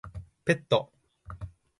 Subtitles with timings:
[0.45, 0.89] ペット